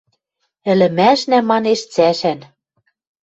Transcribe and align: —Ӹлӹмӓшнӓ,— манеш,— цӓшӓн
—Ӹлӹмӓшнӓ,— 0.71 1.39
манеш,— 1.51 1.81
цӓшӓн 1.93 2.39